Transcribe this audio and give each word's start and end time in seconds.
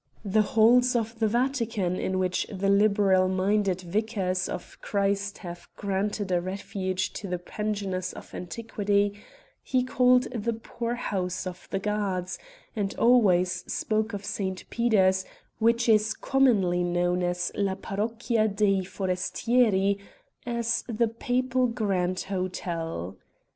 The 0.25 0.41
halls 0.41 0.95
of 0.95 1.19
the 1.19 1.27
Vatican 1.27 1.95
in 1.95 2.17
which 2.17 2.47
the 2.51 2.69
liberal 2.69 3.27
minded 3.27 3.81
Vicars 3.81 4.49
of 4.49 4.79
Christ 4.81 5.37
have 5.45 5.69
granted 5.77 6.31
a 6.31 6.41
refuge 6.41 7.13
to 7.13 7.27
the 7.27 7.37
pensioners 7.37 8.11
of 8.11 8.33
antiquity, 8.33 9.13
he 9.61 9.83
called 9.83 10.23
the 10.33 10.53
Poor 10.53 10.95
house 10.95 11.45
of 11.45 11.67
the 11.69 11.77
gods; 11.77 12.39
and 12.75 12.95
always 12.95 13.63
spoke 13.71 14.11
of 14.13 14.25
St. 14.25 14.67
Peter's, 14.71 15.23
which 15.59 15.87
is 15.87 16.15
commonly 16.15 16.83
known 16.83 17.21
as 17.21 17.51
la 17.53 17.75
Parocchia 17.75 18.47
dei 18.47 18.83
Forestieri, 18.83 19.99
as 20.47 20.83
the 20.87 21.07
Papal 21.09 21.67
Grand 21.67 22.21
Hotel. 22.21 23.17